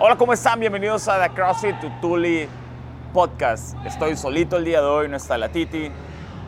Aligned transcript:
Hola, 0.00 0.14
¿cómo 0.14 0.32
están? 0.32 0.60
Bienvenidos 0.60 1.08
a 1.08 1.20
The 1.20 1.34
CrossFit 1.34 1.80
Tutuli 1.80 2.46
Podcast. 3.12 3.74
Estoy 3.84 4.16
solito 4.16 4.56
el 4.56 4.64
día 4.64 4.80
de 4.80 4.86
hoy, 4.86 5.08
no 5.08 5.16
está 5.16 5.36
la 5.36 5.48
Titi. 5.48 5.90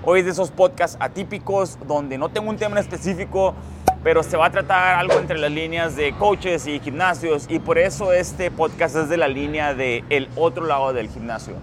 Hoy 0.05 0.21
es 0.21 0.27
de 0.27 0.31
esos 0.31 0.53
podcasts 0.53 0.97
atípicos 1.01 1.77
donde 1.85 2.17
no 2.17 2.29
tengo 2.29 2.49
un 2.49 2.57
tema 2.57 2.79
en 2.79 2.87
específico, 2.87 3.57
pero 4.05 4.23
se 4.23 4.37
va 4.37 4.47
a 4.47 4.51
tratar 4.53 5.01
algo 5.01 5.19
entre 5.19 5.37
las 5.37 5.51
líneas 5.51 5.97
de 5.97 6.13
coaches 6.13 6.69
y 6.69 6.79
gimnasios 6.79 7.47
y 7.49 7.59
por 7.59 7.79
eso 7.79 8.13
este 8.13 8.53
podcast 8.53 8.95
es 8.95 9.09
de 9.09 9.17
la 9.17 9.27
línea 9.27 9.75
de 9.75 10.05
el 10.11 10.29
otro 10.37 10.65
lado 10.65 10.93
del 10.93 11.09
gimnasio. 11.09 11.57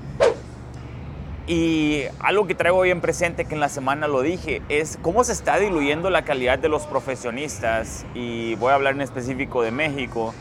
Y 1.48 2.02
algo 2.20 2.48
que 2.48 2.56
traigo 2.56 2.82
bien 2.82 3.00
presente, 3.00 3.46
que 3.46 3.54
en 3.54 3.62
la 3.62 3.70
semana 3.70 4.10
lo 4.10 4.24
dije, 4.24 4.62
es 4.68 5.00
cómo 5.02 5.24
se 5.24 5.32
está 5.32 5.58
diluyendo 5.58 6.10
la 6.10 6.24
calidad 6.24 6.60
de 6.60 6.68
los 6.68 6.86
profesionistas. 6.86 8.06
Y 8.14 8.56
voy 8.56 8.74
a 8.74 8.76
hablar 8.76 8.96
en 8.96 9.02
específico 9.02 9.62
de 9.62 9.72
México. 9.72 10.34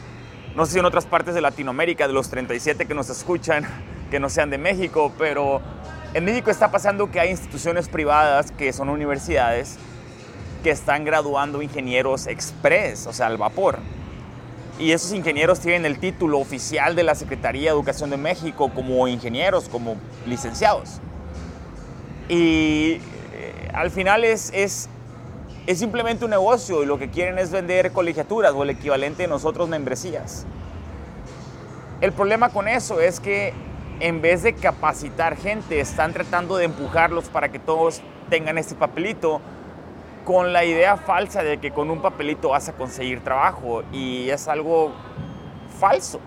No 0.56 0.64
sé 0.64 0.72
si 0.72 0.78
en 0.78 0.86
otras 0.86 1.04
partes 1.04 1.34
de 1.34 1.42
Latinoamérica, 1.42 2.08
de 2.08 2.14
los 2.14 2.30
37 2.30 2.86
que 2.86 2.94
nos 2.94 3.10
escuchan, 3.10 3.66
que 4.10 4.18
no 4.18 4.30
sean 4.30 4.48
de 4.48 4.56
México, 4.56 5.12
pero 5.18 5.60
en 6.14 6.24
México 6.24 6.50
está 6.50 6.70
pasando 6.70 7.10
que 7.10 7.20
hay 7.20 7.28
instituciones 7.30 7.90
privadas 7.90 8.52
que 8.52 8.72
son 8.72 8.88
universidades 8.88 9.76
que 10.64 10.70
están 10.70 11.04
graduando 11.04 11.60
ingenieros 11.60 12.26
express, 12.26 13.06
o 13.06 13.12
sea, 13.12 13.26
al 13.26 13.36
vapor. 13.36 13.80
Y 14.78 14.92
esos 14.92 15.12
ingenieros 15.12 15.60
tienen 15.60 15.84
el 15.84 15.98
título 15.98 16.38
oficial 16.38 16.96
de 16.96 17.02
la 17.02 17.14
Secretaría 17.14 17.64
de 17.64 17.76
Educación 17.76 18.08
de 18.08 18.16
México 18.16 18.70
como 18.74 19.06
ingenieros, 19.08 19.68
como 19.68 19.96
licenciados. 20.24 21.00
Y 22.30 22.98
eh, 23.34 23.70
al 23.74 23.90
final 23.90 24.24
es, 24.24 24.50
es, 24.54 24.88
es 25.66 25.78
simplemente 25.78 26.24
un 26.24 26.30
negocio 26.30 26.82
y 26.82 26.86
lo 26.86 26.98
que 26.98 27.10
quieren 27.10 27.38
es 27.38 27.50
vender 27.50 27.92
colegiaturas 27.92 28.52
o 28.52 28.62
el 28.62 28.70
equivalente 28.70 29.22
de 29.22 29.28
nosotros 29.28 29.68
membresías. 29.68 30.46
El 32.00 32.12
problema 32.12 32.50
con 32.50 32.68
eso 32.68 33.00
es 33.00 33.20
que 33.20 33.52
en 34.00 34.20
vez 34.20 34.42
de 34.42 34.54
capacitar 34.54 35.36
gente, 35.36 35.80
están 35.80 36.12
tratando 36.12 36.56
de 36.56 36.66
empujarlos 36.66 37.28
para 37.28 37.48
que 37.48 37.58
todos 37.58 38.02
tengan 38.28 38.58
ese 38.58 38.74
papelito 38.74 39.40
con 40.24 40.52
la 40.52 40.64
idea 40.64 40.96
falsa 40.96 41.42
de 41.42 41.58
que 41.58 41.70
con 41.70 41.90
un 41.90 42.02
papelito 42.02 42.50
vas 42.50 42.68
a 42.68 42.72
conseguir 42.72 43.22
trabajo 43.22 43.82
y 43.92 44.28
es 44.28 44.48
algo 44.48 44.92
falso. 45.78 46.20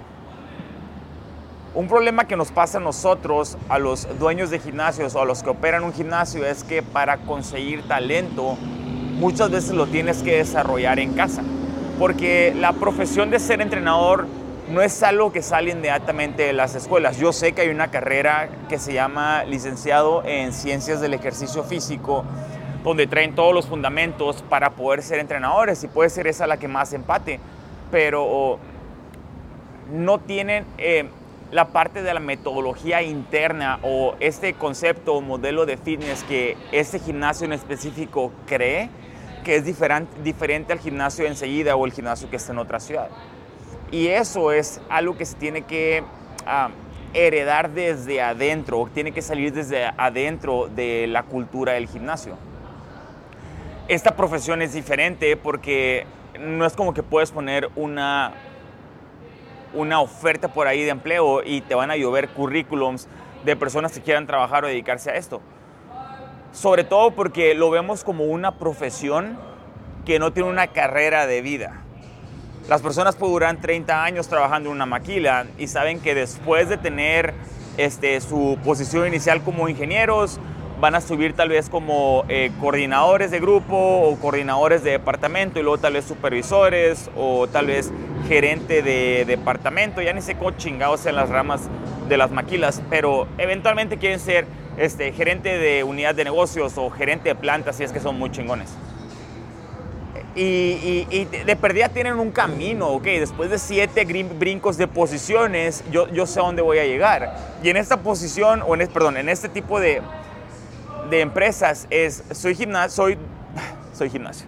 Un 1.75 1.87
problema 1.87 2.25
que 2.25 2.35
nos 2.35 2.51
pasa 2.51 2.79
a 2.79 2.81
nosotros, 2.81 3.57
a 3.67 3.77
los 3.77 4.07
dueños 4.17 4.49
de 4.49 4.59
gimnasios 4.59 5.13
o 5.13 5.21
a 5.21 5.25
los 5.25 5.43
que 5.43 5.51
operan 5.51 5.83
un 5.83 5.93
gimnasio, 5.93 6.45
es 6.45 6.63
que 6.63 6.81
para 6.81 7.17
conseguir 7.17 7.87
talento 7.87 8.57
muchas 9.19 9.51
veces 9.51 9.71
lo 9.71 9.85
tienes 9.85 10.23
que 10.23 10.37
desarrollar 10.37 10.99
en 10.99 11.13
casa. 11.13 11.43
Porque 11.99 12.55
la 12.57 12.73
profesión 12.73 13.29
de 13.29 13.39
ser 13.39 13.61
entrenador 13.61 14.25
no 14.71 14.81
es 14.81 15.03
algo 15.03 15.31
que 15.31 15.41
sale 15.41 15.71
inmediatamente 15.71 16.43
de 16.43 16.53
las 16.53 16.75
escuelas. 16.75 17.17
Yo 17.17 17.33
sé 17.33 17.51
que 17.51 17.61
hay 17.61 17.69
una 17.69 17.91
carrera 17.91 18.49
que 18.69 18.79
se 18.79 18.93
llama 18.93 19.43
licenciado 19.43 20.23
en 20.25 20.53
ciencias 20.53 21.01
del 21.01 21.13
ejercicio 21.13 21.63
físico 21.63 22.23
donde 22.83 23.07
traen 23.07 23.35
todos 23.35 23.53
los 23.53 23.67
fundamentos 23.67 24.41
para 24.43 24.69
poder 24.71 25.03
ser 25.03 25.19
entrenadores 25.19 25.83
y 25.83 25.87
puede 25.87 26.09
ser 26.09 26.27
esa 26.27 26.47
la 26.47 26.57
que 26.57 26.69
más 26.69 26.93
empate, 26.93 27.39
pero 27.91 28.57
no 29.91 30.19
tienen 30.19 30.65
eh, 30.77 31.09
la 31.51 31.69
parte 31.69 32.03
de 32.03 32.13
la 32.13 32.21
metodología 32.21 33.01
interna 33.01 33.79
o 33.83 34.15
este 34.21 34.53
concepto 34.53 35.15
o 35.15 35.21
modelo 35.21 35.65
de 35.65 35.75
fitness 35.75 36.23
que 36.23 36.55
este 36.71 36.99
gimnasio 36.99 37.45
en 37.45 37.53
específico 37.53 38.31
cree 38.45 38.89
que 39.43 39.55
es 39.55 39.65
diferente, 39.65 40.73
al 40.73 40.79
gimnasio 40.79 41.25
enseguida 41.25 41.75
o 41.75 41.85
el 41.85 41.91
gimnasio 41.91 42.29
que 42.29 42.35
está 42.35 42.51
en 42.51 42.59
otra 42.59 42.79
ciudad. 42.79 43.09
Y 43.91 44.07
eso 44.07 44.51
es 44.51 44.81
algo 44.89 45.17
que 45.17 45.25
se 45.25 45.35
tiene 45.35 45.63
que 45.63 46.03
ah, 46.45 46.69
heredar 47.13 47.71
desde 47.71 48.21
adentro, 48.21 48.89
tiene 48.93 49.11
que 49.11 49.21
salir 49.21 49.53
desde 49.53 49.85
adentro 49.85 50.67
de 50.67 51.07
la 51.07 51.23
cultura 51.23 51.73
del 51.73 51.87
gimnasio 51.87 52.37
esta 53.89 54.15
profesión 54.15 54.61
es 54.61 54.73
diferente 54.73 55.35
porque 55.35 56.05
no 56.39 56.63
es 56.65 56.73
como 56.73 56.93
que 56.93 57.01
puedes 57.01 57.31
poner 57.31 57.69
una, 57.75 58.33
una 59.73 59.99
oferta 59.99 60.47
por 60.47 60.67
ahí 60.67 60.83
de 60.83 60.91
empleo 60.91 61.41
y 61.43 61.61
te 61.61 61.73
van 61.73 61.89
a 61.89 61.97
llover 61.97 62.29
currículums 62.29 63.07
de 63.43 63.55
personas 63.55 63.91
que 63.91 64.01
quieran 64.01 64.27
trabajar 64.27 64.63
o 64.63 64.67
dedicarse 64.67 65.09
a 65.09 65.15
esto. 65.15 65.41
Sobre 66.51 66.83
todo 66.83 67.11
porque 67.11 67.53
lo 67.53 67.69
vemos 67.69 68.03
como 68.03 68.25
una 68.25 68.55
profesión 68.55 69.37
que 70.05 70.19
no 70.19 70.33
tiene 70.33 70.49
una 70.49 70.67
carrera 70.67 71.27
de 71.27 71.41
vida. 71.41 71.81
Las 72.67 72.81
personas 72.81 73.15
pueden 73.15 73.33
durar 73.33 73.57
30 73.57 74.03
años 74.03 74.27
trabajando 74.27 74.69
en 74.69 74.75
una 74.75 74.85
maquila 74.85 75.45
y 75.57 75.67
saben 75.67 75.99
que 75.99 76.15
después 76.15 76.69
de 76.69 76.77
tener 76.77 77.33
este, 77.77 78.19
su 78.21 78.57
posición 78.63 79.07
inicial 79.07 79.41
como 79.41 79.69
ingenieros, 79.69 80.39
van 80.79 80.95
a 80.95 81.01
subir 81.01 81.33
tal 81.33 81.49
vez 81.49 81.69
como 81.69 82.23
eh, 82.29 82.51
coordinadores 82.59 83.31
de 83.31 83.39
grupo 83.39 83.75
o 83.75 84.17
coordinadores 84.17 84.83
de 84.83 84.91
departamento 84.91 85.59
y 85.59 85.63
luego 85.63 85.77
tal 85.77 85.93
vez 85.93 86.05
supervisores 86.05 87.09
o 87.17 87.47
tal 87.47 87.67
vez 87.67 87.91
gerente 88.27 88.81
de 88.81 89.25
departamento, 89.25 90.01
ya 90.01 90.13
ni 90.13 90.21
sé 90.21 90.35
cómo 90.35 90.51
chingados 90.51 91.05
en 91.05 91.15
las 91.15 91.29
ramas 91.29 91.69
de 92.07 92.17
las 92.17 92.31
maquilas, 92.31 92.81
pero 92.89 93.27
eventualmente 93.37 93.97
quieren 93.97 94.19
ser 94.19 94.45
este, 94.79 95.11
gerente 95.11 95.57
de 95.57 95.83
unidad 95.83 96.15
de 96.15 96.23
negocios 96.23 96.77
o 96.77 96.89
gerente 96.89 97.29
de 97.29 97.35
plantas 97.35 97.75
si 97.75 97.83
es 97.83 97.91
que 97.91 97.99
son 97.99 98.17
muy 98.17 98.31
chingones. 98.31 98.69
Y, 100.35 101.25
de 101.25 101.55
perdida 101.57 101.89
tienen 101.89 102.17
un 102.17 102.31
camino, 102.31 102.87
ok, 102.87 103.03
después 103.03 103.49
de 103.49 103.59
siete 103.59 104.05
brincos 104.05 104.77
de 104.77 104.87
posiciones, 104.87 105.83
yo, 105.91 106.07
yo 106.07 106.25
sé 106.25 106.39
a 106.39 106.43
dónde 106.43 106.61
voy 106.61 106.77
a 106.77 106.85
llegar. 106.85 107.35
Y 107.61 107.69
en 107.69 107.75
esta 107.75 107.97
posición, 107.97 108.63
o 108.65 108.73
en, 108.73 108.87
perdón, 108.87 109.17
en 109.17 109.27
este 109.27 109.49
tipo 109.49 109.81
de, 109.81 110.01
de 111.09 111.19
empresas 111.19 111.87
es, 111.89 112.23
soy 112.31 112.55
gimnasio, 112.55 112.95
soy, 112.95 113.17
soy 113.93 114.09
gimnasio, 114.09 114.47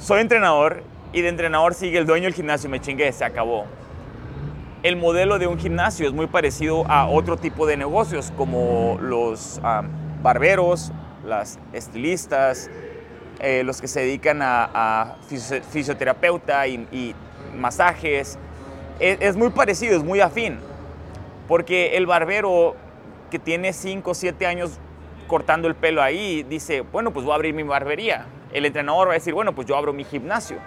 soy 0.00 0.22
entrenador 0.22 0.82
y 1.12 1.20
de 1.20 1.28
entrenador 1.28 1.74
sigue 1.74 1.98
el 1.98 2.06
dueño 2.06 2.24
del 2.24 2.34
gimnasio, 2.34 2.68
me 2.68 2.80
chingué, 2.80 3.12
se 3.12 3.24
acabó. 3.24 3.66
El 4.86 4.94
modelo 4.94 5.40
de 5.40 5.48
un 5.48 5.58
gimnasio 5.58 6.06
es 6.06 6.12
muy 6.12 6.28
parecido 6.28 6.88
a 6.88 7.08
otro 7.08 7.36
tipo 7.36 7.66
de 7.66 7.76
negocios 7.76 8.32
como 8.36 8.98
los 9.02 9.60
barberos, 10.22 10.92
las 11.24 11.58
estilistas, 11.72 12.70
eh, 13.40 13.64
los 13.64 13.80
que 13.80 13.88
se 13.88 14.02
dedican 14.02 14.38
a, 14.42 15.16
fisioterapeuta 15.72 16.68
y, 16.68 17.16
masajes. 17.56 18.38
Es, 19.00 19.18
es, 19.20 19.36
muy 19.36 19.50
parecido, 19.50 19.96
es 19.96 20.04
muy 20.04 20.20
afín, 20.20 20.60
porque 21.48 21.96
el 21.96 22.06
barbero 22.06 22.76
que 23.28 23.40
tiene 23.40 23.72
5 23.72 24.08
o 24.08 24.14
7 24.14 24.46
años 24.46 24.78
cortando 25.26 25.66
el 25.66 25.74
pelo 25.74 26.00
ahí, 26.00 26.44
dice, 26.44 26.82
bueno, 26.82 27.12
pues 27.12 27.24
voy 27.24 27.32
a 27.32 27.34
abrir 27.34 27.54
mi 27.54 27.64
barbería. 27.64 28.26
El 28.52 28.64
entrenador 28.64 29.08
va 29.08 29.14
a 29.14 29.14
decir, 29.14 29.34
bueno, 29.34 29.52
pues 29.52 29.66
yo 29.66 29.76
abro 29.76 29.92
mi 29.92 30.04
gimnasio. 30.04 30.58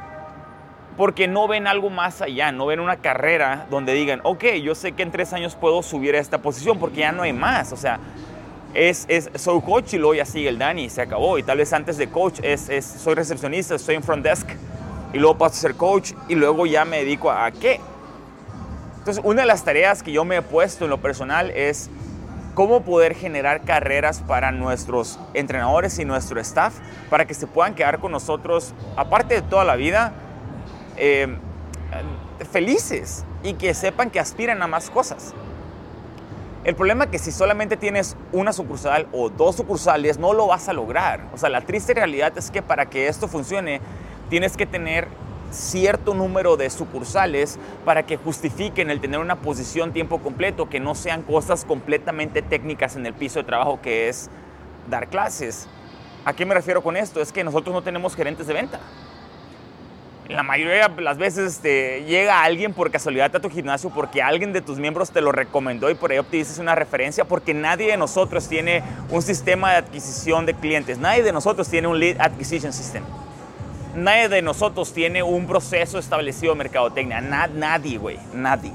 Porque 1.00 1.30
no 1.30 1.48
ven 1.48 1.66
algo 1.66 1.90
más 1.90 2.22
allá, 2.22 2.52
no 2.52 2.66
ven 2.66 2.82
una 2.82 2.98
carrera 2.98 3.68
donde 3.70 3.94
digan, 3.94 4.20
ok, 4.24 4.44
yo 4.62 4.76
sé 4.76 4.92
que 4.92 5.02
en 5.02 5.12
tres 5.12 5.32
años 5.32 5.56
puedo 5.56 5.82
subir 5.82 6.14
a 6.14 6.20
esta 6.20 6.40
posición 6.40 6.78
porque 6.78 7.00
ya 7.00 7.14
no 7.14 7.22
hay 7.22 7.32
más. 7.32 7.72
O 7.72 7.78
sea, 7.78 8.02
es, 8.74 9.06
es 9.08 9.30
soy 9.36 9.62
coach 9.62 9.94
y 9.94 9.98
luego 9.98 10.16
ya 10.16 10.26
sigue 10.26 10.50
el 10.50 10.60
Dani, 10.60 10.90
se 10.90 11.02
acabó. 11.02 11.38
Y 11.38 11.44
tal 11.44 11.58
vez 11.58 11.72
antes 11.72 11.98
de 11.98 12.10
coach 12.10 12.42
es, 12.44 12.68
es 12.68 12.84
soy 12.84 13.16
recepcionista, 13.16 13.76
estoy 13.76 13.96
en 13.96 14.04
front 14.04 14.26
desk 14.26 14.50
y 15.14 15.20
luego 15.20 15.38
paso 15.38 15.56
a 15.56 15.60
ser 15.60 15.76
coach 15.76 16.12
y 16.28 16.36
luego 16.36 16.66
ya 16.66 16.84
me 16.84 16.98
dedico 16.98 17.32
a, 17.32 17.46
a 17.46 17.52
qué. 17.54 17.80
Entonces, 18.98 19.24
una 19.24 19.44
de 19.44 19.48
las 19.48 19.64
tareas 19.64 20.04
que 20.04 20.12
yo 20.12 20.26
me 20.26 20.36
he 20.36 20.42
puesto 20.42 20.84
en 20.84 20.90
lo 20.90 20.98
personal 20.98 21.50
es 21.52 21.90
cómo 22.56 22.82
poder 22.82 23.16
generar 23.16 23.62
carreras 23.62 24.20
para 24.20 24.52
nuestros 24.52 25.18
entrenadores 25.34 25.98
y 25.98 26.04
nuestro 26.04 26.42
staff 26.42 26.74
para 27.10 27.24
que 27.24 27.34
se 27.34 27.48
puedan 27.48 27.74
quedar 27.74 28.00
con 28.00 28.12
nosotros, 28.12 28.74
aparte 28.98 29.36
de 29.36 29.42
toda 29.42 29.64
la 29.64 29.78
vida, 29.78 30.12
eh, 31.00 31.28
felices 32.52 33.26
y 33.44 33.54
que 33.54 33.74
sepan 33.74 34.10
que 34.10 34.20
aspiran 34.20 34.62
a 34.62 34.68
más 34.68 34.90
cosas. 34.90 35.34
El 36.66 36.76
problema 36.76 37.06
es 37.06 37.10
que 37.10 37.20
si 37.20 37.32
solamente 37.32 37.78
tienes 37.78 38.18
una 38.34 38.52
sucursal 38.52 39.08
o 39.14 39.30
dos 39.30 39.56
sucursales, 39.56 40.20
no 40.20 40.34
lo 40.34 40.48
vas 40.48 40.68
a 40.68 40.74
lograr. 40.74 41.26
O 41.34 41.38
sea, 41.38 41.50
la 41.50 41.62
triste 41.62 41.94
realidad 41.94 42.38
es 42.38 42.52
que 42.52 42.62
para 42.62 42.88
que 42.88 43.08
esto 43.08 43.30
funcione, 43.30 43.80
tienes 44.30 44.58
que 44.58 44.66
tener 44.66 45.08
cierto 45.52 46.14
número 46.14 46.58
de 46.58 46.70
sucursales 46.70 47.58
para 47.86 48.04
que 48.06 48.18
justifiquen 48.18 48.90
el 48.90 49.00
tener 49.00 49.20
una 49.20 49.38
posición 49.38 49.94
tiempo 49.94 50.20
completo, 50.20 50.70
que 50.70 50.80
no 50.80 50.96
sean 50.96 51.24
cosas 51.24 51.66
completamente 51.66 52.42
técnicas 52.42 52.96
en 52.96 53.06
el 53.06 53.14
piso 53.14 53.40
de 53.40 53.46
trabajo 53.46 53.80
que 53.82 54.10
es 54.10 54.30
dar 54.90 55.08
clases. 55.08 55.68
¿A 56.26 56.34
qué 56.34 56.46
me 56.46 56.54
refiero 56.54 56.84
con 56.84 56.98
esto? 56.98 57.22
Es 57.22 57.32
que 57.32 57.44
nosotros 57.44 57.74
no 57.74 57.82
tenemos 57.82 58.16
gerentes 58.16 58.48
de 58.48 58.54
venta. 58.54 58.80
La 60.30 60.44
mayoría 60.44 60.88
de 60.88 61.02
las 61.02 61.18
veces 61.18 61.56
este, 61.56 62.04
llega 62.06 62.44
alguien 62.44 62.74
por 62.74 62.92
casualidad 62.92 63.36
a 63.36 63.40
tu 63.40 63.50
gimnasio 63.50 63.90
porque 63.90 64.22
alguien 64.22 64.54
de 64.54 64.62
tus 64.62 64.78
miembros 64.78 65.10
te 65.12 65.22
lo 65.22 65.32
recomendó 65.32 65.90
y 65.90 65.96
por 65.96 66.12
ahí 66.12 66.20
obtienes 66.20 66.60
una 66.60 66.76
referencia 66.76 67.26
porque 67.26 67.54
nadie 67.54 67.88
de 67.88 67.98
nosotros 67.98 68.48
tiene 68.48 68.84
un 69.10 69.24
sistema 69.24 69.72
de 69.72 69.78
adquisición 69.78 70.46
de 70.46 70.54
clientes. 70.54 71.00
Nadie 71.00 71.24
de 71.24 71.34
nosotros 71.34 71.68
tiene 71.68 71.88
un 71.88 72.00
lead 72.00 72.22
acquisition 72.22 72.72
system 72.72 73.04
nadie 73.96 74.30
de 74.30 74.42
nosotros 74.42 74.94
tiene 74.94 75.24
un 75.24 75.48
proceso 75.48 76.00
establecido 76.00 76.54
de 76.54 76.58
mercadotecnia. 76.58 77.22
nadie, 77.22 77.98
güey. 77.98 78.18
Nadie. 78.34 78.72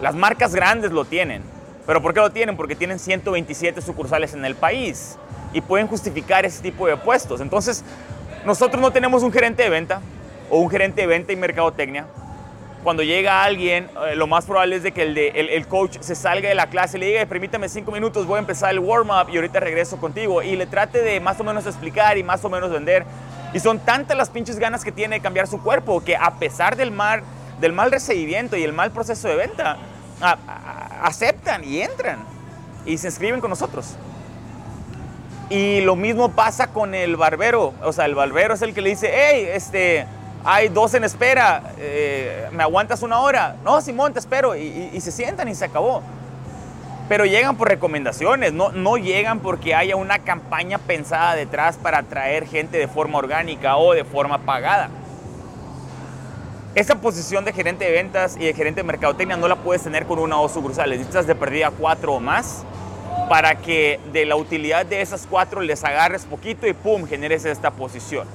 Las 0.00 0.14
marcas 0.14 0.54
grandes 0.54 0.92
lo 0.92 1.04
tienen. 1.04 1.42
¿Pero 1.86 2.00
por 2.00 2.14
qué 2.14 2.20
lo 2.20 2.30
tienen? 2.30 2.56
Porque 2.56 2.76
tienen 2.76 2.98
127 2.98 3.80
sucursales 3.80 4.34
en 4.34 4.44
el 4.44 4.54
país 4.54 5.16
y 5.52 5.60
pueden 5.60 5.88
justificar 5.88 6.44
ese 6.44 6.62
tipo 6.62 6.86
de 6.86 6.96
puestos. 6.96 7.40
Entonces, 7.40 7.84
nosotros 8.44 8.80
no 8.80 8.90
tenemos 8.90 9.22
un 9.22 9.32
gerente 9.32 9.62
de 9.62 9.68
venta 9.70 10.00
o 10.50 10.58
un 10.58 10.70
gerente 10.70 11.02
de 11.02 11.06
venta 11.06 11.32
y 11.32 11.36
mercadotecnia. 11.36 12.06
Cuando 12.82 13.04
llega 13.04 13.44
alguien, 13.44 13.88
eh, 14.08 14.16
lo 14.16 14.26
más 14.26 14.44
probable 14.44 14.76
es 14.76 14.82
de 14.82 14.90
que 14.90 15.02
el, 15.02 15.14
de, 15.14 15.28
el, 15.28 15.66
coach 15.68 15.98
se 16.00 16.16
salga 16.16 16.48
de 16.48 16.56
la 16.56 16.66
clase 16.66 16.96
y 16.96 17.00
le 17.00 17.06
diga, 17.06 17.26
permítame 17.26 17.68
cinco 17.68 17.92
minutos, 17.92 18.26
voy 18.26 18.36
a 18.36 18.40
empezar 18.40 18.72
el 18.72 18.80
warm-up 18.80 19.30
y 19.30 19.36
ahorita 19.36 19.60
regreso 19.60 19.98
contigo. 19.98 20.42
Y 20.42 20.56
le 20.56 20.66
trate 20.66 21.00
de 21.00 21.20
más 21.20 21.38
o 21.38 21.44
menos 21.44 21.64
explicar 21.66 22.18
y 22.18 22.24
más 22.24 22.44
o 22.44 22.50
menos 22.50 22.72
vender. 22.72 23.04
Y 23.54 23.60
son 23.60 23.78
tantas 23.78 24.16
las 24.16 24.30
pinches 24.30 24.58
ganas 24.58 24.82
que 24.82 24.90
tiene 24.90 25.16
de 25.16 25.22
cambiar 25.22 25.46
su 25.46 25.62
cuerpo 25.62 26.02
que 26.02 26.16
a 26.16 26.32
pesar 26.40 26.74
del 26.74 26.90
mal, 26.90 27.22
del 27.60 27.72
mal 27.72 27.92
recibimiento 27.92 28.56
y 28.56 28.64
el 28.64 28.72
mal 28.72 28.90
proceso 28.90 29.28
de 29.28 29.36
venta, 29.36 29.76
aceptan 31.02 31.62
y 31.62 31.82
entran 31.82 32.18
y 32.84 32.98
se 32.98 33.08
inscriben 33.08 33.40
con 33.40 33.50
nosotros. 33.50 33.96
Y 35.50 35.80
lo 35.82 35.96
mismo 35.96 36.30
pasa 36.30 36.68
con 36.68 36.94
el 36.94 37.16
barbero. 37.16 37.74
O 37.82 37.92
sea, 37.92 38.06
el 38.06 38.14
barbero 38.14 38.54
es 38.54 38.62
el 38.62 38.74
que 38.74 38.80
le 38.80 38.90
dice, 38.90 39.10
hey, 39.12 39.48
este, 39.52 40.06
hay 40.44 40.68
dos 40.68 40.94
en 40.94 41.04
espera, 41.04 41.62
eh, 41.78 42.48
¿me 42.52 42.62
aguantas 42.62 43.02
una 43.02 43.20
hora? 43.20 43.56
No, 43.64 43.80
Simón, 43.80 44.12
te 44.12 44.18
espero. 44.18 44.56
Y, 44.56 45.00
se 45.00 45.12
sientan 45.12 45.48
y 45.48 45.54
se 45.54 45.64
acabó. 45.64 46.02
Pero 47.08 47.26
llegan 47.26 47.56
por 47.56 47.68
recomendaciones, 47.68 48.52
no, 48.52 48.72
no 48.72 48.96
llegan 48.96 49.40
porque 49.40 49.74
haya 49.74 49.96
una 49.96 50.20
campaña 50.20 50.78
pensada 50.78 51.34
detrás 51.34 51.76
para 51.76 51.98
atraer 51.98 52.46
gente 52.46 52.78
de 52.78 52.88
forma 52.88 53.18
orgánica 53.18 53.76
o 53.76 53.92
de 53.92 54.04
forma 54.04 54.38
pagada. 54.38 54.88
Esa 56.74 56.94
posición 56.94 57.44
de 57.44 57.52
gerente 57.52 57.84
de 57.84 57.92
ventas 57.92 58.36
y 58.36 58.46
de 58.46 58.54
gerente 58.54 58.80
de 58.80 58.84
mercadotecnia 58.84 59.36
no 59.36 59.46
la 59.46 59.56
puedes 59.56 59.82
tener 59.82 60.06
con 60.06 60.18
una 60.18 60.40
o 60.40 60.48
sucursales. 60.48 60.98
Necesitas 60.98 61.26
de 61.26 61.34
perdida 61.34 61.70
cuatro 61.70 62.14
o 62.14 62.20
más 62.20 62.64
para 63.28 63.54
que 63.56 63.98
de 64.12 64.26
la 64.26 64.36
utilidad 64.36 64.84
de 64.84 65.00
esas 65.00 65.26
cuatro 65.28 65.60
les 65.62 65.84
agarres 65.84 66.24
poquito 66.24 66.66
y 66.66 66.72
pum, 66.72 67.06
generes 67.06 67.44
esta 67.44 67.70
posición. 67.70 68.26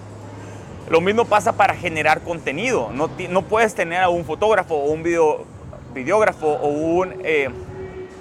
Lo 0.90 1.02
mismo 1.02 1.26
pasa 1.26 1.52
para 1.52 1.76
generar 1.76 2.22
contenido. 2.22 2.90
No, 2.94 3.42
puedes 3.44 3.76
tener 3.76 4.02
a 4.02 4.10
un 4.10 4.24
fotógrafo 4.24 4.76
o 4.76 4.92
un 4.92 5.04
video, 5.04 5.46
videógrafo 5.94 6.48
o 6.48 6.68
un 6.70 7.14
eh, 7.24 7.50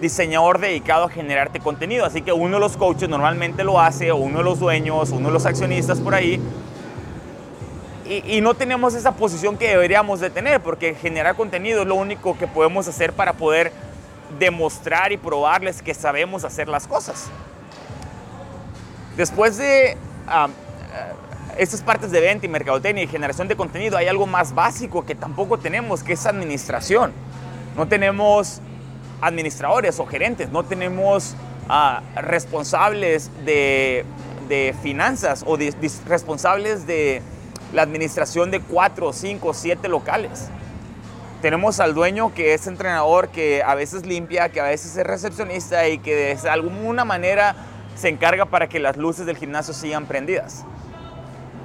diseñador 0.01 0.59
dedicado 0.59 1.05
a 1.05 1.09
generarte 1.09 1.61
contenido. 1.61 2.05
Así 2.05 2.23
que 2.23 2.33
uno 2.33 2.57
de 2.57 2.61
los 2.61 2.77
coaches 2.77 3.09
normalmente 3.09 3.63
lo 3.63 3.81
hace, 3.81 4.11
o 4.11 4.17
uno 4.17 4.39
de 4.39 4.45
los 4.45 4.59
dueños, 4.59 5.11
uno 5.11 5.29
de 5.29 5.33
los 5.33 5.47
accionistas 5.47 6.01
por 6.01 6.15
ahí. 6.15 6.41
Y, 8.09 8.37
y 8.37 8.41
no 8.41 8.55
tenemos 8.55 8.95
esa 8.95 9.13
posición 9.13 9.57
que 9.57 9.69
deberíamos 9.69 10.19
de 10.19 10.31
tener, 10.31 10.61
porque 10.61 10.95
generar 10.95 11.37
contenido 11.37 11.83
es 11.83 11.87
lo 11.87 11.95
único 11.95 12.37
que 12.37 12.49
podemos 12.49 12.89
hacer 12.89 13.13
para 13.13 13.35
poder 13.35 13.73
demostrar 14.39 15.13
y 15.13 15.17
probarles 15.17 15.83
que 15.83 15.95
sabemos 15.95 16.45
hacer 16.45 16.69
las 16.69 16.87
cosas. 16.87 17.29
Después 19.17 19.57
de 19.57 19.97
estas 21.57 21.81
partes 21.83 22.11
de 22.11 22.21
venta 22.21 22.45
y 22.47 22.49
mercadotecnia 22.49 23.05
y 23.05 23.07
generación 23.07 23.49
de 23.49 23.57
contenido, 23.57 23.97
hay 23.97 24.09
algo 24.09 24.27
más 24.27 24.55
básico 24.55 25.05
que 25.05 25.15
tampoco 25.15 25.59
tenemos, 25.59 26.03
que 26.03 26.13
es 26.13 26.27
administración. 26.27 27.13
No 27.77 27.89
tenemos 27.89 28.61
administradores 29.21 29.99
o 29.99 30.07
gerentes, 30.07 30.51
no 30.51 30.65
tenemos 30.65 31.35
ah, 31.69 32.03
responsables 32.15 33.31
de, 33.45 34.05
finanzas 34.83 35.43
o 35.47 35.59
responsables 36.07 36.87
de 36.87 37.23
la 37.73 37.83
administración 37.83 38.51
de 38.51 38.61
cuatro, 38.61 39.13
cinco, 39.13 39.55
siete 39.55 39.89
locales. 39.89 40.49
Tenemos 41.43 41.81
al 41.81 41.95
dueño 41.95 42.33
que 42.33 42.55
es 42.55 42.67
entrenador, 42.67 43.29
que 43.29 43.63
a 43.63 43.75
veces 43.75 44.07
limpia, 44.07 44.49
que 44.49 44.61
a 44.61 44.65
veces 44.65 44.97
es 44.97 45.07
recepcionista 45.07 45.87
y 45.89 45.99
que 45.99 46.35
de 46.35 46.49
alguna 46.49 47.05
manera 47.05 47.55
se 47.95 48.09
encarga 48.09 48.47
para 48.47 48.69
que 48.69 48.79
las 48.79 48.97
luces 48.97 49.27
del 49.27 49.37
gimnasio 49.37 49.75
sigan 49.75 50.07
prendidas. 50.07 50.65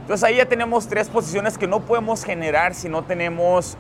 Entonces 0.02 0.24
ahí 0.28 0.36
ya 0.38 0.46
tenemos 0.46 0.88
tres 0.88 1.08
posiciones 1.08 1.58
que 1.58 1.68
no 1.68 1.82
podemos 1.82 2.26
generar 2.26 2.76
si 2.76 2.90
no 2.90 3.04
tenemos 3.04 3.78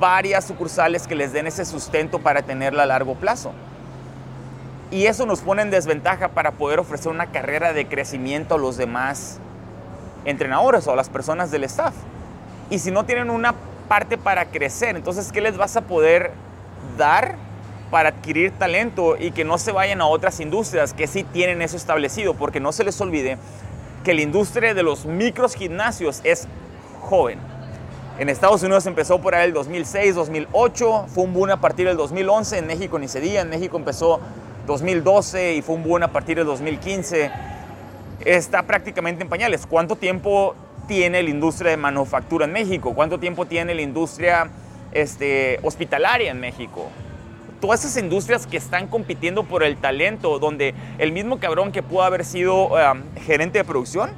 varias 0.00 0.44
sucursales 0.44 1.06
que 1.06 1.14
les 1.14 1.32
den 1.32 1.46
ese 1.46 1.64
sustento 1.64 2.18
para 2.18 2.42
tenerla 2.42 2.82
a 2.82 2.86
largo 2.86 3.14
plazo. 3.14 3.52
Y 4.90 5.06
eso 5.06 5.26
nos 5.26 5.40
pone 5.40 5.62
en 5.62 5.70
desventaja 5.70 6.28
para 6.28 6.52
poder 6.52 6.80
ofrecer 6.80 7.12
una 7.12 7.26
carrera 7.26 7.72
de 7.72 7.86
crecimiento 7.86 8.54
a 8.54 8.58
los 8.58 8.76
demás 8.76 9.38
entrenadores 10.24 10.86
o 10.86 10.92
a 10.92 10.96
las 10.96 11.10
personas 11.10 11.50
del 11.50 11.64
staff. 11.64 11.94
Y 12.70 12.78
si 12.78 12.90
no 12.90 13.04
tienen 13.04 13.30
una 13.30 13.54
parte 13.88 14.18
para 14.18 14.46
crecer, 14.46 14.96
entonces, 14.96 15.32
¿qué 15.32 15.40
les 15.40 15.56
vas 15.56 15.76
a 15.76 15.82
poder 15.82 16.30
dar 16.96 17.36
para 17.90 18.10
adquirir 18.10 18.52
talento 18.52 19.16
y 19.18 19.30
que 19.30 19.44
no 19.44 19.58
se 19.58 19.72
vayan 19.72 20.00
a 20.00 20.06
otras 20.06 20.40
industrias 20.40 20.92
que 20.92 21.06
sí 21.06 21.24
tienen 21.24 21.62
eso 21.62 21.76
establecido? 21.76 22.34
Porque 22.34 22.60
no 22.60 22.72
se 22.72 22.84
les 22.84 23.00
olvide 23.00 23.38
que 24.04 24.14
la 24.14 24.22
industria 24.22 24.74
de 24.74 24.82
los 24.82 25.06
micros 25.06 25.54
gimnasios 25.54 26.20
es 26.24 26.46
joven. 27.00 27.38
En 28.18 28.28
Estados 28.28 28.62
Unidos 28.62 28.84
empezó 28.86 29.20
por 29.20 29.34
ahí 29.34 29.46
el 29.46 29.52
2006, 29.52 30.14
2008, 30.14 31.06
fue 31.08 31.24
un 31.24 31.34
boom 31.34 31.50
a 31.50 31.60
partir 31.60 31.86
del 31.86 31.96
2011, 31.96 32.58
en 32.58 32.66
México 32.66 32.98
ni 32.98 33.06
se 33.06 33.20
diga, 33.20 33.40
en 33.40 33.48
México 33.48 33.76
empezó 33.76 34.20
2012 34.66 35.54
y 35.54 35.62
fue 35.62 35.76
un 35.76 35.84
boom 35.84 36.02
a 36.02 36.08
partir 36.08 36.36
del 36.36 36.46
2015. 36.46 37.30
Está 38.24 38.64
prácticamente 38.64 39.22
en 39.22 39.28
pañales. 39.28 39.66
¿Cuánto 39.66 39.96
tiempo 39.96 40.54
tiene 40.88 41.22
la 41.22 41.30
industria 41.30 41.70
de 41.70 41.76
manufactura 41.76 42.46
en 42.46 42.52
México? 42.52 42.94
¿Cuánto 42.94 43.20
tiempo 43.20 43.46
tiene 43.46 43.74
la 43.76 43.82
industria 43.82 44.50
este, 44.90 45.60
hospitalaria 45.62 46.32
en 46.32 46.40
México? 46.40 46.90
todas 47.60 47.84
esas 47.84 48.02
industrias 48.02 48.46
que 48.46 48.56
están 48.56 48.86
compitiendo 48.86 49.44
por 49.44 49.62
el 49.62 49.76
talento, 49.76 50.38
donde 50.38 50.74
el 50.98 51.12
mismo 51.12 51.38
cabrón 51.38 51.72
que 51.72 51.82
pudo 51.82 52.02
haber 52.02 52.24
sido 52.24 52.68
um, 52.68 53.02
gerente 53.16 53.58
de 53.58 53.64
producción, 53.64 54.10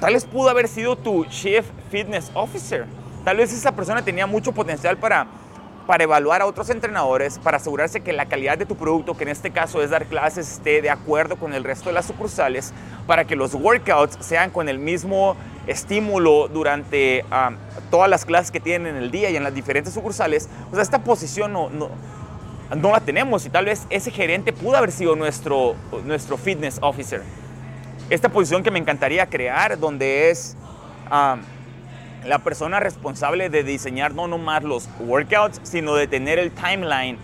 tal 0.00 0.14
vez 0.14 0.24
pudo 0.24 0.48
haber 0.48 0.68
sido 0.68 0.96
tu 0.96 1.24
Chief 1.26 1.64
Fitness 1.90 2.30
Officer. 2.34 2.86
Tal 3.24 3.36
vez 3.36 3.52
esa 3.52 3.72
persona 3.72 4.02
tenía 4.02 4.26
mucho 4.26 4.52
potencial 4.52 4.96
para, 4.96 5.26
para 5.86 6.04
evaluar 6.04 6.40
a 6.40 6.46
otros 6.46 6.70
entrenadores, 6.70 7.38
para 7.38 7.58
asegurarse 7.58 8.00
que 8.00 8.12
la 8.12 8.26
calidad 8.26 8.56
de 8.56 8.64
tu 8.64 8.76
producto, 8.76 9.14
que 9.14 9.24
en 9.24 9.30
este 9.30 9.50
caso 9.50 9.82
es 9.82 9.90
dar 9.90 10.06
clases, 10.06 10.50
esté 10.50 10.80
de 10.80 10.88
acuerdo 10.88 11.36
con 11.36 11.52
el 11.52 11.64
resto 11.64 11.90
de 11.90 11.94
las 11.94 12.06
sucursales, 12.06 12.72
para 13.06 13.26
que 13.26 13.36
los 13.36 13.54
workouts 13.54 14.16
sean 14.24 14.50
con 14.50 14.70
el 14.70 14.78
mismo 14.78 15.36
estímulo 15.66 16.48
durante 16.48 17.24
um, 17.24 17.56
todas 17.90 18.08
las 18.08 18.24
clases 18.24 18.50
que 18.50 18.60
tienen 18.60 18.96
en 18.96 19.02
el 19.02 19.10
día 19.10 19.30
y 19.30 19.36
en 19.36 19.44
las 19.44 19.54
diferentes 19.54 19.94
sucursales. 19.94 20.48
O 20.70 20.74
sea, 20.74 20.82
esta 20.82 21.04
posición 21.04 21.52
no, 21.52 21.70
no 21.70 21.90
no 22.76 22.92
la 22.92 23.00
tenemos 23.00 23.44
y 23.46 23.50
tal 23.50 23.64
vez 23.64 23.86
ese 23.90 24.10
gerente 24.10 24.52
pudo 24.52 24.76
haber 24.76 24.92
sido 24.92 25.16
nuestro, 25.16 25.74
nuestro 26.04 26.36
fitness 26.36 26.78
officer. 26.82 27.22
Esta 28.10 28.28
posición 28.28 28.62
que 28.62 28.70
me 28.70 28.78
encantaría 28.78 29.26
crear, 29.26 29.78
donde 29.78 30.30
es 30.30 30.56
la 31.10 32.38
persona 32.44 32.80
responsable 32.80 33.50
de 33.50 33.64
diseñar 33.64 34.14
no 34.14 34.28
nomás 34.28 34.62
los 34.62 34.88
workouts, 35.00 35.60
sino 35.64 35.94
de 35.94 36.06
tener 36.06 36.38
el 36.38 36.52
timeline 36.52 37.18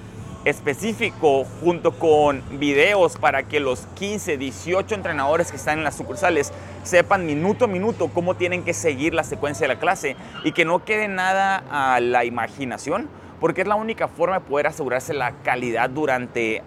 específico 0.45 1.45
junto 1.61 1.93
con 1.99 2.43
videos 2.59 3.17
para 3.17 3.43
que 3.45 3.59
los 3.59 3.87
15, 3.97 4.37
18 4.37 4.95
entrenadores 4.95 5.51
que 5.51 5.57
están 5.57 5.79
en 5.79 5.85
las 5.85 5.97
sucursales 5.97 6.53
sepan 6.87 7.27
minuto 7.27 7.67
a 7.67 7.69
minuto 7.69 8.09
cómo 8.13 8.35
tienen 8.35 8.65
que 8.65 8.73
seguir 8.73 9.13
la 9.15 9.25
secuencia 9.25 9.67
de 9.67 9.75
la 9.75 9.81
clase 9.81 10.17
y 10.45 10.53
que 10.53 10.65
no 10.65 10.85
quede 10.85 11.09
nada 11.09 11.63
a 11.71 12.01
la 12.01 12.25
imaginación, 12.25 13.09
porque 13.41 13.63
es 13.63 13.69
la 13.69 13.75
única 13.75 14.09
forma 14.09 14.39
de 14.39 14.45
poder 14.47 14.69
asegurarse 14.69 15.13
la 15.13 15.33
calidad 15.43 15.91
durante 15.91 16.63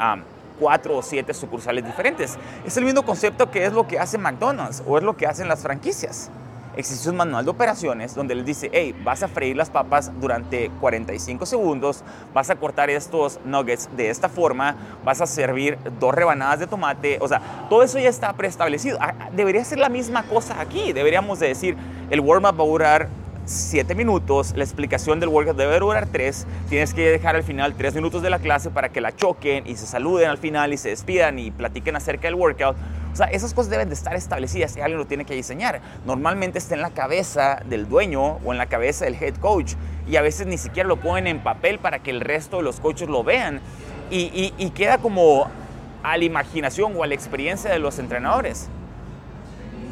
cuatro 0.59 0.97
o 0.97 1.01
siete 1.01 1.33
sucursales 1.33 1.85
diferentes. 1.85 2.38
Es 2.65 2.75
el 2.77 2.85
mismo 2.85 3.03
concepto 3.03 3.49
que 3.49 3.65
es 3.65 3.73
lo 3.73 3.88
que 3.88 3.97
hace 3.97 4.17
McDonald's 4.17 4.83
o 4.85 4.97
es 4.97 5.03
lo 5.03 5.15
que 5.15 5.25
hacen 5.25 5.47
las 5.47 5.61
franquicias. 5.61 6.29
Existe 6.79 7.09
un 7.09 7.17
manual 7.17 7.43
de 7.43 7.51
operaciones 7.51 8.15
donde 8.15 8.33
les 8.36 8.45
dice, 8.45 8.69
hey, 8.71 8.95
vas 9.03 9.21
a 9.21 9.27
freír 9.27 9.57
las 9.57 9.69
papas 9.69 10.13
durante 10.21 10.69
45 10.79 11.45
segundos, 11.45 12.05
vas 12.33 12.50
a 12.50 12.55
cortar 12.55 12.89
estos 12.89 13.38
nuggets 13.43 13.89
de 13.98 14.09
esta 14.09 14.29
forma, 14.29 14.77
vas 15.03 15.19
a 15.19 15.27
servir 15.27 15.77
dos 16.00 16.15
rebanadas 16.15 16.57
de 16.62 16.67
tomate, 16.67 17.17
o 17.19 17.27
sea, 17.27 17.41
todo 17.69 17.83
eso 17.83 18.00
ya 18.00 18.07
está 18.07 18.31
preestablecido. 18.31 18.98
Ah, 19.01 19.13
debería 19.33 19.65
ser 19.65 19.79
la 19.79 19.89
misma 19.89 20.24
cosa 20.24 20.62
aquí, 20.62 20.93
deberíamos 20.93 21.41
de 21.41 21.50
decir, 21.50 21.75
el 22.09 22.21
warm-up 22.21 22.57
va 22.57 22.63
a 22.63 22.67
durar 22.67 23.09
7 23.50 23.96
minutos, 23.96 24.53
la 24.56 24.63
explicación 24.63 25.20
del 25.20 25.29
workout 25.29 25.58
debe 25.58 25.79
durar 25.79 26.06
3, 26.06 26.46
tienes 26.70 26.94
que 26.94 27.10
dejar 27.10 27.36
al 27.36 27.41
final 27.41 27.74
3 27.74 27.96
minutos 27.96 28.22
de 28.22 28.29
la 28.29 28.38
clase 28.38 28.70
para 28.70 28.89
que 28.89 29.01
la 29.01 29.15
choquen 29.15 29.65
y 29.65 29.75
se 29.75 29.88
saluden 29.88 30.29
al 30.29 30.38
final 30.38 30.72
y 30.72 30.77
se 30.77 30.89
despidan 30.89 31.39
y 31.39 31.50
platiquen 31.50 31.96
acerca 31.96 32.27
del 32.27 32.36
workout. 32.36 32.77
O 33.12 33.15
sea, 33.15 33.25
esas 33.25 33.56
cosas 33.56 33.72
deben 33.72 33.89
de 33.89 33.96
estar 33.96 34.15
establecidas 34.15 34.77
y 34.77 34.82
alguien 34.82 35.00
lo 35.00 35.08
tiene 35.08 35.25
que 35.25 35.34
diseñar. 35.34 35.82
Normalmente 36.06 36.60
está 36.60 36.75
en 36.75 36.82
la 36.82 36.91
cabeza 36.91 37.60
del 37.65 37.89
dueño 37.89 38.38
o 38.46 38.51
en 38.51 38.60
la 38.60 38.68
cabeza 38.68 39.06
del 39.06 39.15
head 39.15 39.38
coach 39.38 39.74
y 40.08 40.18
a 40.18 40.22
veces 40.22 40.46
ni 40.46 40.60
siquiera 40.60 40.88
lo 40.88 40.98
ponen 40.98 41.25
en 41.25 41.39
papel 41.39 41.79
para 41.79 42.00
que 42.00 42.12
el 42.12 42.22
resto 42.22 42.58
de 42.58 42.63
los 42.63 42.79
coaches 42.79 43.10
lo 43.10 43.24
vean 43.24 43.62
y, 44.12 44.53
y 44.58 44.70
queda 44.70 45.00
como 45.00 45.50
a 46.03 46.18
la 46.18 46.24
imaginación 46.24 46.94
o 46.96 47.03
a 47.03 47.08
la 47.08 47.15
experiencia 47.15 47.72
de 47.72 47.79
los 47.79 47.98
entrenadores. 47.98 48.70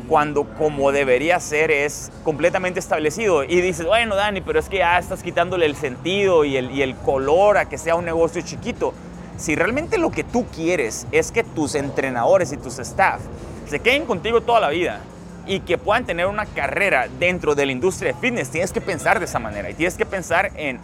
Cuando 0.07 0.45
como 0.57 0.91
debería 0.91 1.39
ser 1.39 1.71
es 1.71 2.11
completamente 2.23 2.79
establecido. 2.79 3.43
Y 3.43 3.61
dices, 3.61 3.85
bueno, 3.85 4.15
Dani, 4.15 4.41
pero 4.41 4.59
es 4.59 4.69
que 4.69 4.77
ya 4.77 4.97
estás 4.97 5.23
quitándole 5.23 5.65
el 5.65 5.75
sentido 5.75 6.45
y 6.45 6.57
el, 6.57 6.71
y 6.71 6.81
el 6.81 6.95
color 6.95 7.57
a 7.57 7.69
que 7.69 7.77
sea 7.77 7.95
un 7.95 8.05
negocio 8.05 8.41
chiquito. 8.41 8.93
Si 9.37 9.55
realmente 9.55 9.97
lo 9.97 10.09
que 10.09 10.23
tú 10.23 10.45
quieres 10.47 11.05
es 11.11 11.31
que 11.31 11.43
tus 11.43 11.75
entrenadores 11.75 12.51
y 12.51 12.57
tus 12.57 12.79
staff 12.79 13.21
se 13.67 13.79
queden 13.79 14.05
contigo 14.05 14.41
toda 14.41 14.59
la 14.59 14.69
vida 14.69 15.01
y 15.45 15.59
que 15.61 15.77
puedan 15.77 16.05
tener 16.05 16.25
una 16.25 16.45
carrera 16.45 17.07
dentro 17.19 17.53
de 17.55 17.65
la 17.65 17.71
industria 17.71 18.13
de 18.13 18.19
fitness, 18.19 18.49
tienes 18.49 18.71
que 18.71 18.81
pensar 18.81 19.19
de 19.19 19.25
esa 19.25 19.39
manera 19.39 19.69
y 19.69 19.73
tienes 19.73 19.95
que 19.95 20.05
pensar 20.05 20.51
en 20.55 20.79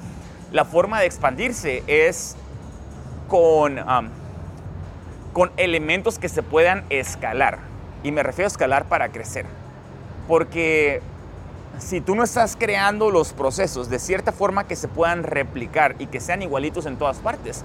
la 0.52 0.66
forma 0.66 1.00
de 1.00 1.08
expandirse 1.08 1.84
es 1.88 2.36
con, 3.28 3.80
um, 3.80 4.10
con 5.34 5.52
elementos 5.58 6.20
que 6.20 6.30
se 6.30 6.44
puedan 6.44 6.84
escalar. 6.90 7.73
Y 8.04 8.12
me 8.12 8.22
refiero 8.22 8.48
a 8.48 8.52
escalar 8.52 8.86
para 8.86 9.10
crecer. 9.10 9.46
Porque 10.28 11.02
si 11.80 12.02
tú 12.02 12.16
no 12.16 12.24
estás 12.24 12.56
creando 12.56 13.10
los 13.10 13.34
procesos 13.34 13.90
de 13.90 14.00
cierta 14.00 14.32
forma 14.32 14.66
que 14.68 14.76
se 14.76 14.88
puedan 14.88 15.24
replicar 15.24 15.96
y 16.00 16.08
que 16.08 16.20
sean 16.20 16.42
igualitos 16.42 16.86
en 16.86 16.98
todas 16.98 17.18
partes, 17.18 17.64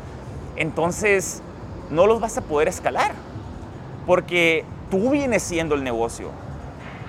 entonces 0.56 1.42
no 1.90 2.06
los 2.06 2.20
vas 2.20 2.38
a 2.38 2.42
poder 2.42 2.68
escalar. 2.68 3.12
Porque 4.06 4.64
tú 4.90 5.10
vienes 5.10 5.42
siendo 5.42 5.74
el 5.74 5.84
negocio. 5.84 6.30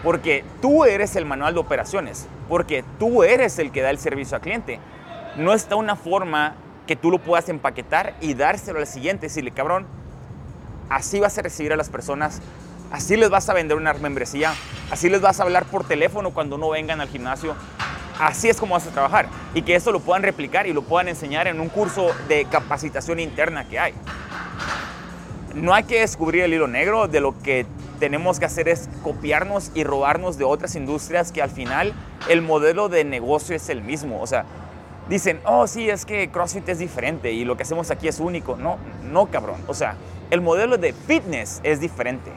Porque 0.04 0.44
tú 0.62 0.86
eres 0.86 1.16
el 1.16 1.26
manual 1.26 1.54
de 1.54 1.60
operaciones. 1.60 2.28
Porque 2.48 2.84
tú 2.98 3.24
eres 3.24 3.60
el 3.60 3.72
que 3.72 3.82
da 3.82 3.90
el 3.90 4.00
servicio 4.00 4.36
al 4.36 4.42
cliente. 4.42 4.80
No 5.38 5.54
está 5.54 5.76
una 5.76 5.96
forma 5.96 6.56
que 6.88 6.96
tú 6.96 7.12
lo 7.12 7.20
puedas 7.20 7.48
empaquetar 7.50 8.16
y 8.20 8.34
dárselo 8.34 8.80
al 8.80 8.88
siguiente. 8.88 9.28
Decirle, 9.28 9.52
cabrón, 9.52 9.86
así 10.90 11.20
vas 11.20 11.38
a 11.38 11.42
recibir 11.42 11.72
a 11.72 11.78
las 11.78 11.90
personas 11.90 12.42
Así 12.92 13.18
les 13.18 13.30
vas 13.30 13.48
a 13.50 13.54
vender 13.54 13.78
una 13.78 13.94
membresía, 13.94 14.54
así 14.90 15.10
les 15.10 15.22
vas 15.22 15.40
a 15.40 15.44
hablar 15.44 15.66
por 15.66 15.84
teléfono 15.84 16.32
cuando 16.32 16.58
no 16.58 16.70
vengan 16.70 17.02
al 17.02 17.08
gimnasio. 17.08 17.56
Así 18.20 18.50
es 18.50 18.58
como 18.58 18.74
vas 18.74 18.86
a 18.88 18.90
trabajar 18.90 19.30
y 19.54 19.62
que 19.62 19.76
eso 19.76 19.92
lo 19.92 20.00
puedan 20.00 20.24
replicar 20.24 20.68
y 20.68 20.74
lo 20.74 20.82
puedan 20.82 21.08
enseñar 21.08 21.48
en 21.48 21.60
un 21.62 21.70
curso 21.70 22.08
de 22.28 22.46
capacitación 22.46 23.20
interna 23.20 23.68
que 23.68 23.80
hay. 23.80 23.94
No 25.54 25.74
hay 25.74 25.84
que 25.84 26.02
descubrir 26.02 26.44
el 26.44 26.54
hilo 26.54 26.68
negro, 26.68 27.08
de 27.08 27.22
lo 27.22 27.38
que 27.40 27.66
tenemos 28.00 28.40
que 28.40 28.46
hacer 28.46 28.68
es 28.68 28.90
copiarnos 29.04 29.72
y 29.76 29.84
robarnos 29.84 30.38
de 30.38 30.44
otras 30.44 30.76
industrias 30.76 31.32
que 31.32 31.42
al 31.42 31.50
final 31.50 31.94
el 32.28 32.42
modelo 32.42 32.90
de 32.90 33.06
negocio 33.06 33.56
es 33.56 33.70
el 33.70 33.82
mismo. 33.84 34.22
O 34.22 34.28
sea, 34.28 34.46
dicen, 35.08 35.40
oh 35.46 35.68
sí, 35.68 35.90
es 35.90 36.06
que 36.06 36.30
CrossFit 36.30 36.68
es 36.70 36.80
diferente 36.80 37.32
y 37.32 37.46
lo 37.46 37.56
que 37.56 37.64
hacemos 37.64 37.92
aquí 37.92 38.08
es 38.08 38.20
único. 38.20 38.56
No, 38.58 38.78
no 39.04 39.28
cabrón. 39.28 39.62
O 39.68 39.74
sea, 39.74 39.96
el 40.32 40.42
modelo 40.42 40.78
de 40.78 40.92
fitness 40.94 41.62
es 41.64 41.80
diferente. 41.80 42.32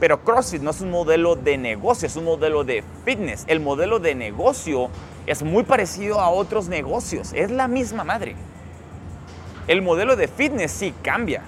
Pero 0.00 0.22
CrossFit 0.22 0.62
no 0.62 0.70
es 0.70 0.80
un 0.80 0.90
modelo 0.90 1.34
de 1.34 1.58
negocio, 1.58 2.06
es 2.06 2.16
un 2.16 2.24
modelo 2.24 2.62
de 2.62 2.84
fitness. 3.04 3.44
El 3.48 3.60
modelo 3.60 3.98
de 3.98 4.14
negocio 4.14 4.90
es 5.26 5.42
muy 5.42 5.64
parecido 5.64 6.20
a 6.20 6.30
otros 6.30 6.68
negocios, 6.68 7.32
es 7.34 7.50
la 7.50 7.66
misma 7.66 8.04
madre. 8.04 8.36
El 9.66 9.82
modelo 9.82 10.16
de 10.16 10.28
fitness 10.28 10.70
sí 10.70 10.94
cambia, 11.02 11.42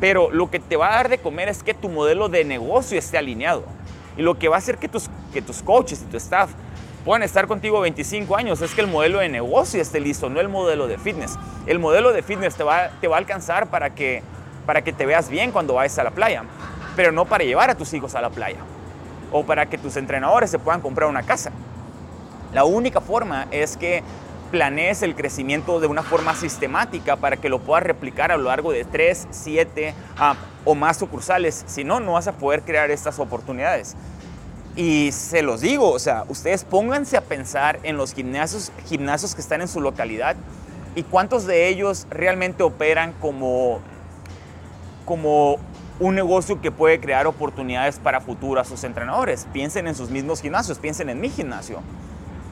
pero 0.00 0.30
lo 0.30 0.50
que 0.50 0.60
te 0.60 0.76
va 0.76 0.92
a 0.92 0.96
dar 0.96 1.08
de 1.08 1.18
comer 1.18 1.48
es 1.48 1.62
que 1.62 1.74
tu 1.74 1.88
modelo 1.88 2.28
de 2.28 2.44
negocio 2.44 2.98
esté 2.98 3.18
alineado. 3.18 3.64
Y 4.16 4.22
lo 4.22 4.38
que 4.38 4.48
va 4.48 4.56
a 4.56 4.58
hacer 4.58 4.78
que 4.78 4.88
tus, 4.88 5.10
que 5.32 5.42
tus 5.42 5.60
coaches 5.60 6.02
y 6.02 6.04
tu 6.04 6.16
staff 6.16 6.50
puedan 7.04 7.24
estar 7.24 7.48
contigo 7.48 7.80
25 7.80 8.36
años 8.36 8.62
es 8.62 8.72
que 8.74 8.80
el 8.80 8.86
modelo 8.86 9.18
de 9.18 9.28
negocio 9.28 9.82
esté 9.82 9.98
listo, 9.98 10.30
no 10.30 10.40
el 10.40 10.48
modelo 10.48 10.86
de 10.86 10.98
fitness. 10.98 11.36
El 11.66 11.80
modelo 11.80 12.12
de 12.12 12.22
fitness 12.22 12.54
te 12.54 12.62
va, 12.62 12.90
te 13.00 13.08
va 13.08 13.16
a 13.16 13.18
alcanzar 13.18 13.66
para 13.66 13.90
que, 13.90 14.22
para 14.64 14.82
que 14.82 14.92
te 14.92 15.04
veas 15.04 15.28
bien 15.28 15.50
cuando 15.50 15.74
vayas 15.74 15.98
a 15.98 16.04
la 16.04 16.12
playa 16.12 16.44
pero 16.96 17.12
no 17.12 17.24
para 17.24 17.44
llevar 17.44 17.70
a 17.70 17.74
tus 17.74 17.92
hijos 17.94 18.14
a 18.14 18.20
la 18.20 18.30
playa 18.30 18.58
o 19.32 19.44
para 19.44 19.66
que 19.66 19.78
tus 19.78 19.96
entrenadores 19.96 20.50
se 20.50 20.58
puedan 20.58 20.80
comprar 20.80 21.08
una 21.08 21.22
casa. 21.22 21.50
La 22.52 22.64
única 22.64 23.00
forma 23.00 23.48
es 23.50 23.76
que 23.76 24.02
planees 24.50 25.02
el 25.02 25.16
crecimiento 25.16 25.80
de 25.80 25.88
una 25.88 26.04
forma 26.04 26.36
sistemática 26.36 27.16
para 27.16 27.36
que 27.36 27.48
lo 27.48 27.58
puedas 27.58 27.82
replicar 27.82 28.30
a 28.30 28.36
lo 28.36 28.44
largo 28.44 28.70
de 28.70 28.84
3, 28.84 29.26
7 29.30 29.94
ah, 30.16 30.36
o 30.64 30.76
más 30.76 30.98
sucursales. 30.98 31.64
Si 31.66 31.82
no, 31.82 31.98
no 31.98 32.12
vas 32.12 32.28
a 32.28 32.32
poder 32.32 32.62
crear 32.62 32.92
estas 32.92 33.18
oportunidades. 33.18 33.96
Y 34.76 35.10
se 35.10 35.42
los 35.42 35.60
digo, 35.60 35.90
o 35.90 35.98
sea, 35.98 36.24
ustedes 36.28 36.64
pónganse 36.64 37.16
a 37.16 37.22
pensar 37.22 37.80
en 37.82 37.96
los 37.96 38.12
gimnasios, 38.14 38.70
gimnasios 38.86 39.34
que 39.34 39.40
están 39.40 39.60
en 39.60 39.68
su 39.68 39.80
localidad 39.80 40.36
y 40.94 41.02
cuántos 41.02 41.46
de 41.46 41.68
ellos 41.68 42.06
realmente 42.10 42.62
operan 42.62 43.12
como, 43.20 43.80
como 45.04 45.58
un 46.00 46.14
negocio 46.14 46.60
que 46.60 46.72
puede 46.72 47.00
crear 47.00 47.26
oportunidades 47.26 47.98
para 47.98 48.20
futuro 48.20 48.60
a 48.60 48.64
sus 48.64 48.82
entrenadores. 48.84 49.46
Piensen 49.52 49.86
en 49.86 49.94
sus 49.94 50.10
mismos 50.10 50.40
gimnasios, 50.40 50.78
piensen 50.78 51.08
en 51.08 51.20
mi 51.20 51.30
gimnasio. 51.30 51.80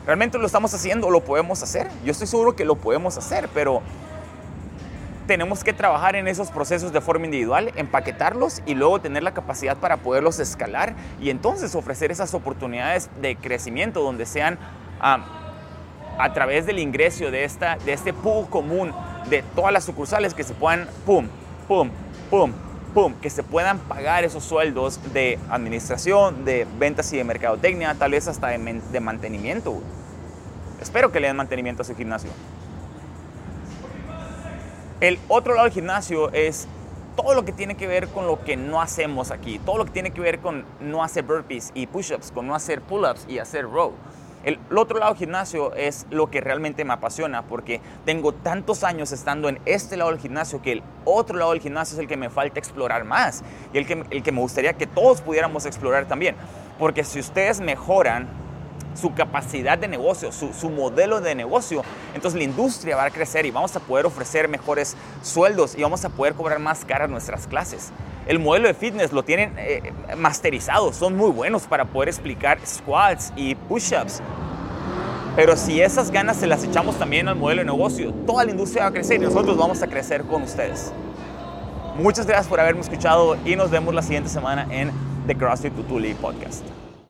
¿Realmente 0.06 0.38
lo 0.38 0.46
estamos 0.46 0.72
haciendo? 0.74 1.10
¿Lo 1.10 1.24
podemos 1.24 1.62
hacer? 1.62 1.88
Yo 2.04 2.12
estoy 2.12 2.26
seguro 2.26 2.56
que 2.56 2.64
lo 2.64 2.76
podemos 2.76 3.16
hacer, 3.18 3.48
pero 3.54 3.82
tenemos 5.26 5.62
que 5.62 5.72
trabajar 5.72 6.16
en 6.16 6.26
esos 6.26 6.50
procesos 6.50 6.92
de 6.92 7.00
forma 7.00 7.24
individual, 7.24 7.72
empaquetarlos 7.76 8.62
y 8.66 8.74
luego 8.74 9.00
tener 9.00 9.22
la 9.22 9.32
capacidad 9.32 9.76
para 9.76 9.98
poderlos 9.98 10.40
escalar 10.40 10.94
y 11.20 11.30
entonces 11.30 11.74
ofrecer 11.74 12.10
esas 12.10 12.34
oportunidades 12.34 13.08
de 13.20 13.36
crecimiento 13.36 14.02
donde 14.02 14.26
sean 14.26 14.58
a 15.00 16.32
través 16.34 16.66
del 16.66 16.78
ingreso 16.78 17.30
de, 17.30 17.44
esta, 17.44 17.76
de 17.84 17.92
este 17.92 18.12
pool 18.12 18.48
común 18.48 18.92
de 19.30 19.42
todas 19.54 19.72
las 19.72 19.84
sucursales 19.84 20.34
que 20.34 20.44
se 20.44 20.54
puedan, 20.54 20.88
pum, 21.06 21.26
pum, 21.68 21.90
pum, 22.28 22.52
¡pum!, 22.94 23.14
que 23.14 23.30
se 23.30 23.42
puedan 23.42 23.78
pagar 23.78 24.24
esos 24.24 24.44
sueldos 24.44 25.00
de 25.12 25.38
administración, 25.50 26.44
de 26.44 26.66
ventas 26.78 27.12
y 27.12 27.16
de 27.16 27.24
mercadotecnia, 27.24 27.94
tal 27.94 28.12
vez 28.12 28.28
hasta 28.28 28.48
de, 28.48 29.00
mantenimiento. 29.00 29.80
Espero 30.80 31.12
que 31.12 31.20
le 31.20 31.28
den 31.28 31.36
mantenimiento 31.36 31.82
a 31.82 31.84
su 31.84 31.94
gimnasio. 31.94 32.30
El 35.00 35.18
otro 35.28 35.54
lado 35.54 35.64
del 35.64 35.72
gimnasio 35.72 36.30
es 36.32 36.68
todo 37.16 37.34
lo 37.34 37.44
que 37.44 37.52
tiene 37.52 37.76
que 37.76 37.86
ver 37.86 38.08
con 38.08 38.26
lo 38.26 38.42
que 38.44 38.56
no 38.56 38.80
hacemos 38.80 39.30
aquí, 39.30 39.58
todo 39.58 39.78
lo 39.78 39.84
que 39.84 39.90
tiene 39.90 40.12
que 40.12 40.20
ver 40.20 40.38
con 40.38 40.64
no 40.80 41.02
hacer 41.02 41.24
burpees 41.24 41.70
y 41.74 41.86
push-ups, 41.86 42.30
con 42.30 42.46
no 42.46 42.54
hacer 42.54 42.80
pull-ups 42.80 43.26
y 43.28 43.38
hacer 43.38 43.64
row. 43.64 43.92
El, 44.44 44.58
otro 44.76 44.98
lado 44.98 45.12
del 45.12 45.18
gimnasio 45.18 45.74
es 45.74 46.06
lo 46.10 46.30
que 46.30 46.40
realmente 46.40 46.84
me 46.84 46.92
apasiona 46.92 47.42
porque 47.42 47.80
tengo 48.04 48.32
tantos 48.32 48.82
años 48.82 49.12
estando 49.12 49.48
en 49.48 49.60
este 49.66 49.96
lado 49.96 50.10
del 50.10 50.20
gimnasio 50.20 50.60
que 50.62 50.72
el 50.72 50.82
otro 51.04 51.36
lado 51.36 51.52
del 51.52 51.60
gimnasio 51.60 51.94
es 51.94 52.00
el 52.00 52.08
que 52.08 52.16
me 52.16 52.30
falta 52.30 52.58
explorar 52.58 53.04
más 53.04 53.42
y 53.72 53.78
el 53.78 53.86
que, 53.86 54.04
el 54.10 54.22
que 54.22 54.32
me 54.32 54.40
gustaría 54.40 54.72
que 54.72 54.86
todos 54.86 55.20
pudiéramos 55.20 55.66
explorar 55.66 56.06
también. 56.06 56.34
Porque 56.78 57.04
si 57.04 57.20
ustedes 57.20 57.60
mejoran 57.60 58.41
su 58.94 59.14
capacidad 59.14 59.78
de 59.78 59.88
negocio, 59.88 60.32
su, 60.32 60.52
su, 60.52 60.70
modelo 60.70 61.20
de 61.20 61.34
negocio, 61.34 61.82
entonces 62.14 62.38
la 62.38 62.44
industria 62.44 62.96
va 62.96 63.04
a 63.04 63.10
crecer 63.10 63.46
y 63.46 63.50
vamos 63.50 63.74
a 63.76 63.80
poder 63.80 64.06
ofrecer 64.06 64.48
mejores 64.48 64.96
sueldos 65.22 65.74
y 65.76 65.82
vamos 65.82 66.04
a 66.04 66.08
poder 66.08 66.34
cobrar 66.34 66.58
más 66.58 66.84
caras 66.84 67.08
nuestras 67.08 67.46
clases. 67.46 67.90
El 68.26 68.38
modelo 68.38 68.68
de 68.68 68.74
fitness 68.74 69.12
lo 69.12 69.24
tienen 69.24 69.54
eh, 69.58 69.92
masterizado, 70.16 70.92
son 70.92 71.16
muy 71.16 71.30
buenos 71.30 71.66
para 71.66 71.84
poder 71.84 72.08
explicar 72.08 72.58
squats 72.64 73.32
y 73.36 73.54
push-ups. 73.54 74.22
Pero 75.34 75.56
si 75.56 75.80
esas 75.80 76.10
ganas 76.10 76.36
se 76.36 76.46
las 76.46 76.62
echamos 76.62 76.98
también 76.98 77.26
al 77.26 77.36
modelo 77.36 77.62
de 77.62 77.66
negocio, 77.66 78.12
toda 78.26 78.44
la 78.44 78.50
industria 78.50 78.84
va 78.84 78.88
a 78.90 78.92
crecer 78.92 79.16
y 79.16 79.24
nosotros 79.24 79.56
vamos 79.56 79.82
a 79.82 79.86
crecer 79.86 80.22
con 80.24 80.42
ustedes. 80.42 80.92
Muchas 81.96 82.26
gracias 82.26 82.48
por 82.48 82.60
haberme 82.60 82.82
escuchado 82.82 83.36
y 83.44 83.56
nos 83.56 83.70
vemos 83.70 83.94
la 83.94 84.02
siguiente 84.02 84.28
semana 84.28 84.66
en 84.70 84.90
The 85.26 85.34
CrossFit 85.34 85.74
Tutuli 85.74 86.14
Podcast. 86.14 86.81